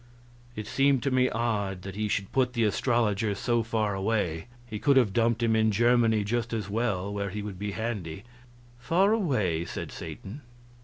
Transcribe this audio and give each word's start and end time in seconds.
It 0.55 0.65
seems 0.65 1.03
to 1.03 1.11
me 1.11 1.29
odd 1.29 1.83
that 1.83 1.93
he 1.95 2.07
should 2.07 2.31
put 2.31 2.53
the 2.53 2.63
astrologer 2.63 3.35
so 3.35 3.61
far 3.61 3.93
away; 3.93 4.47
he 4.65 4.79
could 4.79 4.97
have 4.97 5.13
dumped 5.13 5.43
him 5.43 5.55
in 5.55 5.69
Germany 5.69 6.23
just 6.23 6.53
as 6.53 6.67
well, 6.71 7.13
where 7.13 7.29
he 7.29 7.43
would 7.43 7.59
be 7.59 7.73
handy. 7.73 8.23
"Far 8.79 9.13
away?" 9.13 9.63
said 9.63 9.91
Satan. 9.91 10.41